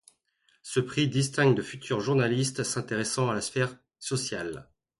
Ce 0.63 0.79
Prix 0.79 1.07
distingue 1.07 1.53
de 1.53 1.61
futurs 1.61 2.01
journalistes 2.01 2.63
s'intéressant 2.63 3.29
à 3.29 3.35
la 3.35 3.41
sphère 3.41 3.75
sociale. 3.99 4.67